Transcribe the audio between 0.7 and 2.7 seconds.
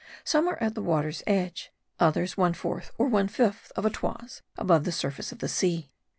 the water's edge, others one